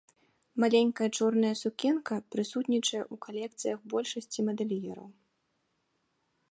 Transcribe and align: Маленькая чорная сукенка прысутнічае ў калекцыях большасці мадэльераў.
Маленькая 0.61 1.09
чорная 1.17 1.51
сукенка 1.61 2.15
прысутнічае 2.35 3.01
ў 3.01 3.15
калекцыях 3.27 3.79
большасці 3.95 4.39
мадэльераў. 4.51 5.07